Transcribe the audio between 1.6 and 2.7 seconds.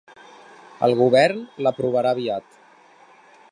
l’aprovarà aviat.